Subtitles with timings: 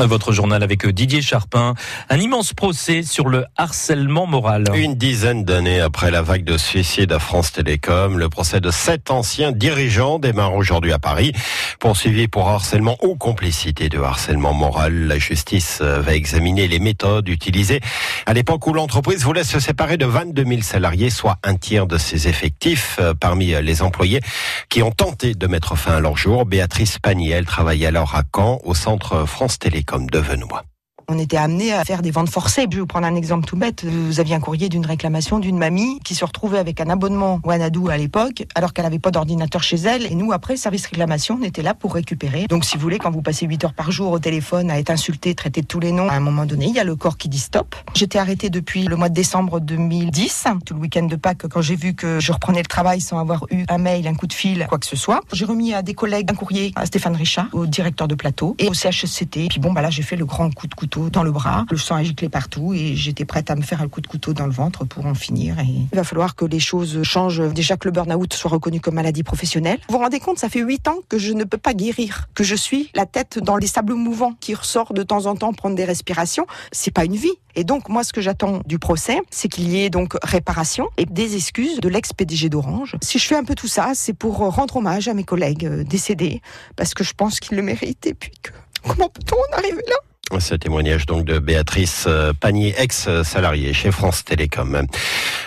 [0.00, 1.74] Votre journal avec Didier Charpin.
[2.10, 4.64] Un immense procès sur le harcèlement moral.
[4.74, 9.12] Une dizaine d'années après la vague de suicides à France Télécom, le procès de sept
[9.12, 11.32] anciens dirigeants démarre aujourd'hui à Paris.
[11.78, 17.80] Poursuivi pour harcèlement ou complicité de harcèlement moral, la justice va examiner les méthodes utilisées
[18.26, 21.98] à l'époque où l'entreprise voulait se séparer de 22 000 salariés, soit un tiers de
[21.98, 22.98] ses effectifs.
[23.20, 24.20] Parmi les employés
[24.68, 28.60] qui ont tenté de mettre fin à leur jour, Béatrice Paniel travaillait alors à Caen
[28.64, 30.64] au centre France Télécom comme Devenois.
[31.08, 32.66] On était amené à faire des ventes forcées.
[32.70, 33.84] Je vais vous prendre un exemple tout bête.
[33.84, 37.88] Vous aviez un courrier d'une réclamation d'une mamie qui se retrouvait avec un abonnement Wanadoo
[37.88, 40.06] à l'époque, alors qu'elle n'avait pas d'ordinateur chez elle.
[40.06, 42.46] Et nous, après, service réclamation, on était là pour récupérer.
[42.46, 44.90] Donc, si vous voulez, quand vous passez 8 heures par jour au téléphone à être
[44.90, 47.18] insulté, traité de tous les noms, à un moment donné, il y a le corps
[47.18, 47.74] qui dit stop.
[47.94, 51.76] J'étais arrêtée depuis le mois de décembre 2010, tout le week-end de Pâques, quand j'ai
[51.76, 54.66] vu que je reprenais le travail sans avoir eu un mail, un coup de fil,
[54.68, 55.20] quoi que ce soit.
[55.32, 58.68] J'ai remis à des collègues un courrier à Stéphane Richard, au directeur de plateau, et
[58.68, 59.48] au CHSCT.
[59.50, 61.66] Puis bon, bah là, j'ai fait le grand coup de couteau dans le bras.
[61.70, 64.32] Le sang a giclé partout et j'étais prête à me faire un coup de couteau
[64.32, 65.58] dans le ventre pour en finir.
[65.58, 67.42] Et il va falloir que les choses changent.
[67.52, 69.78] Déjà que le burn-out soit reconnu comme maladie professionnelle.
[69.88, 72.44] Vous vous rendez compte, ça fait huit ans que je ne peux pas guérir, que
[72.44, 75.76] je suis la tête dans les sables mouvants qui ressort de temps en temps prendre
[75.76, 76.46] des respirations.
[76.72, 77.32] C'est pas une vie.
[77.56, 81.06] Et donc, moi, ce que j'attends du procès, c'est qu'il y ait donc réparation et
[81.06, 82.96] des excuses de l'ex-PDG d'Orange.
[83.00, 86.42] Si je fais un peu tout ça, c'est pour rendre hommage à mes collègues décédés,
[86.74, 88.06] parce que je pense qu'ils le méritent.
[88.06, 88.50] Et puis que,
[88.82, 89.96] comment peut-on en arriver là?
[90.38, 94.86] Ce témoignage donc de Béatrice euh, Panier, ex-salariée chez France Télécom.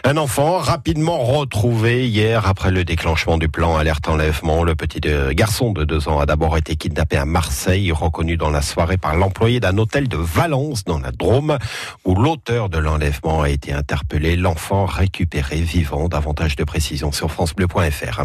[0.04, 4.64] Un enfant rapidement retrouvé hier après le déclenchement du plan alerte enlèvement.
[4.64, 8.52] Le petit euh, garçon de deux ans a d'abord été kidnappé à Marseille, reconnu dans
[8.52, 11.58] la soirée par l'employé d'un hôtel de Valence dans la Drôme,
[12.06, 14.36] où l'auteur de l'enlèvement a été interpellé.
[14.36, 16.08] L'enfant récupéré vivant.
[16.08, 18.22] Davantage de précisions sur francebleu.fr.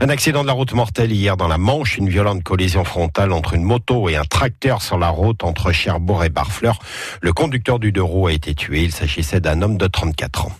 [0.00, 3.54] Un accident de la route mortelle hier dans la Manche, une violente collision frontale entre
[3.54, 6.80] une moto et un tracteur sur la route entre Cherbourg Barfleur.
[7.22, 8.82] Le conducteur du deux roues a été tué.
[8.82, 10.52] Il s'agissait d'un homme de 34 ans.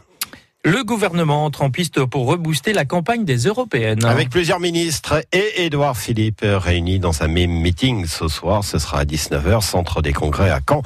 [0.65, 4.05] Le gouvernement entre en piste pour rebooster la campagne des européennes.
[4.05, 8.65] Avec plusieurs ministres et Édouard Philippe réunis dans un même meeting ce soir.
[8.65, 10.83] Ce sera à 19h, centre des congrès à Caen.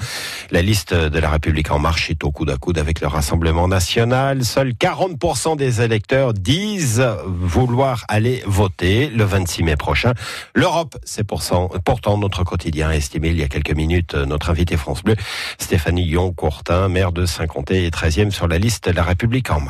[0.50, 3.66] La liste de la République en marche est au coude à coude avec le Rassemblement
[3.66, 4.44] national.
[4.44, 10.12] Seuls 40% des électeurs disent vouloir aller voter le 26 mai prochain.
[10.54, 15.16] L'Europe, c'est pourtant notre quotidien, estimé il y a quelques minutes notre invité France Bleu,
[15.58, 19.61] Stéphanie Yon-Courtin, maire de Saint-Comté et 13e sur la liste de la République en marche.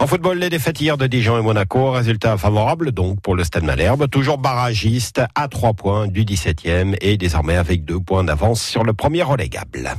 [0.00, 3.64] En football, les défaites hier de Dijon et Monaco, résultat favorable donc pour le Stade
[3.64, 8.84] Malherbe, toujours barragiste à 3 points du 17e et désormais avec 2 points d'avance sur
[8.84, 9.94] le premier relégable.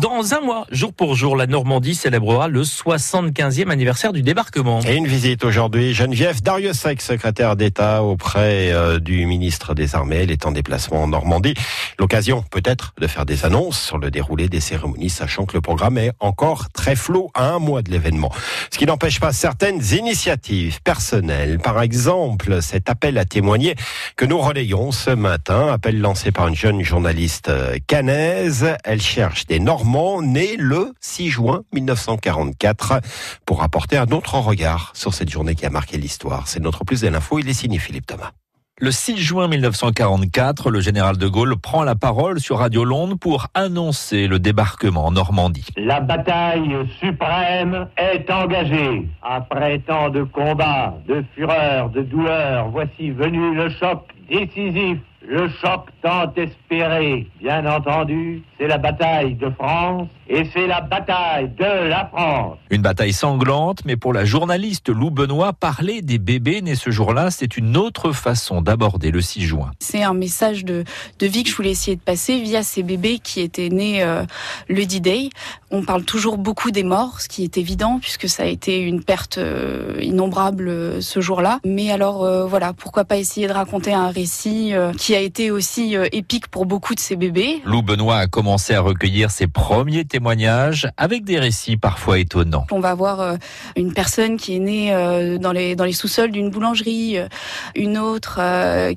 [0.00, 4.80] Dans un mois, jour pour jour, la Normandie célébrera le 75e anniversaire du débarquement.
[4.80, 10.16] Et une visite aujourd'hui, Geneviève Dariussec, secrétaire d'État auprès euh, du ministre des Armées.
[10.22, 11.54] Elle est en déplacement en Normandie.
[11.98, 15.96] L'occasion peut-être de faire des annonces sur le déroulé des cérémonies, sachant que le programme
[15.98, 18.32] est encore très flou à un mois de l'événement.
[18.72, 21.58] Ce qui n'empêche pas certaines initiatives personnelles.
[21.58, 23.76] Par exemple, cet appel à témoigner
[24.16, 28.66] que nous relayons ce matin, appel lancé par une jeune journaliste euh, canaise.
[28.84, 29.83] Elle cherche des Normands
[30.22, 33.00] né le 6 juin 1944,
[33.46, 36.48] pour apporter un autre regard sur cette journée qui a marqué l'histoire.
[36.48, 38.32] C'est notre plus de l'info, il est signé Philippe Thomas.
[38.80, 43.46] Le 6 juin 1944, le général de Gaulle prend la parole sur Radio Londres pour
[43.54, 45.68] annoncer le débarquement en Normandie.
[45.76, 49.08] La bataille suprême est engagée.
[49.22, 55.88] Après tant de combats, de fureur, de douleur, voici venu le choc décisif le choc
[56.02, 62.06] tant espéré, bien entendu, c'est la bataille de France et c'est la bataille de la
[62.06, 62.58] France.
[62.70, 67.30] Une bataille sanglante, mais pour la journaliste Lou Benoît, parler des bébés nés ce jour-là,
[67.30, 69.70] c'est une autre façon d'aborder le 6 juin.
[69.80, 70.84] C'est un message de,
[71.18, 74.24] de vie que je voulais essayer de passer via ces bébés qui étaient nés euh,
[74.68, 75.30] le D-Day.
[75.70, 79.02] On parle toujours beaucoup des morts, ce qui est évident puisque ça a été une
[79.02, 81.60] perte euh, innombrable euh, ce jour-là.
[81.64, 86.48] Mais alors voilà, pourquoi pas essayer de raconter un récit qui a été aussi épique
[86.48, 87.62] pour beaucoup de ces bébés.
[87.64, 92.66] Lou Benoît a commencé à recueillir ses premiers témoignages avec des récits parfois étonnants.
[92.70, 93.36] On va voir euh,
[93.76, 97.28] une personne qui est née euh, dans les, dans les sous-sols d'une boulangerie, euh,
[97.74, 98.40] une autre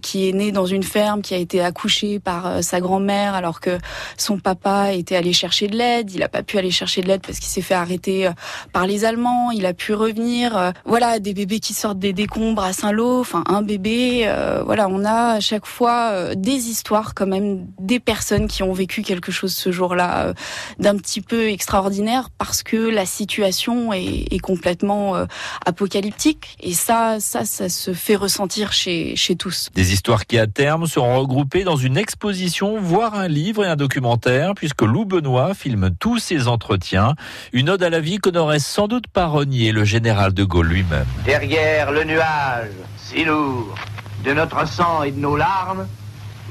[0.02, 3.78] qui est née dans une ferme, qui a été accouchée par sa grand-mère alors que
[4.18, 6.12] son papa était allé chercher de l'aide.
[6.12, 8.30] Il n'a pas pu aller chercher de l'aide parce qu'il s'est fait arrêter
[8.74, 9.52] par les Allemands.
[9.52, 10.74] Il a pu revenir.
[10.86, 13.20] Voilà, des bébés qui sortent des décombres à Saint-Lô.
[13.20, 14.32] Enfin, un bébé.
[14.66, 18.74] Voilà, on a à chaque fois euh, des histoires quand même des personnes qui ont
[18.74, 20.34] vécu quelque chose ce jour-là euh,
[20.80, 25.26] d'un petit peu extraordinaire parce que la situation est, est complètement euh,
[25.66, 29.70] apocalyptique et ça, ça, ça se fait ressentir chez, chez tous.
[29.74, 33.76] Des histoires qui à terme seront regroupées dans une exposition, voire un livre et un
[33.76, 37.16] documentaire, puisque Lou Benoît filme tous ses entretiens.
[37.54, 40.68] Une ode à la vie que n'aurait sans doute pas renié le général de Gaulle
[40.68, 41.06] lui-même.
[41.26, 43.76] Derrière le nuage, si lourd,
[44.24, 45.88] de notre sang et de nos larmes,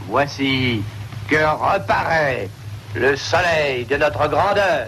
[0.09, 0.83] voici
[1.29, 2.49] que reparaît
[2.95, 4.87] le soleil de notre grandeur.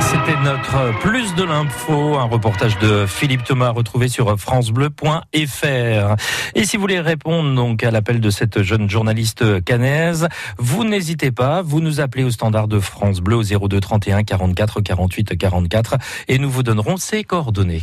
[0.00, 6.16] C'était notre Plus de l'info, un reportage de Philippe Thomas retrouvé sur francebleu.fr.
[6.54, 11.30] Et si vous voulez répondre donc à l'appel de cette jeune journaliste canaise, vous n'hésitez
[11.30, 15.96] pas, vous nous appelez au standard de France Bleu au 02 31 44 48 44
[16.28, 17.82] et nous vous donnerons ses coordonnées.